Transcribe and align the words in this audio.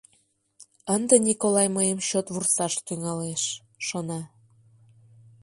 Ынде 0.95 1.15
Николай 1.27 1.67
мыйым 1.75 1.99
чот 2.07 2.25
вурсаш 2.33 2.73
тӱҥалеш, 2.85 3.43
шона. 3.87 4.21